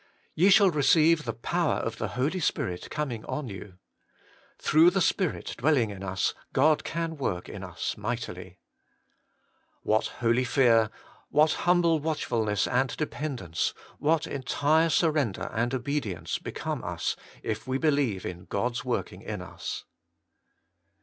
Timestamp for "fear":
10.43-10.89